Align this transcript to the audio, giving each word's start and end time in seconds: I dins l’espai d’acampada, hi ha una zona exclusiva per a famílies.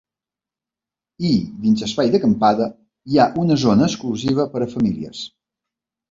I 1.31 1.33
dins 1.65 1.83
l’espai 1.83 2.07
d’acampada, 2.15 2.67
hi 3.11 3.19
ha 3.19 3.27
una 3.41 3.57
zona 3.65 3.85
exclusiva 3.91 4.47
per 4.55 4.63
a 4.67 4.69
famílies. 4.73 5.21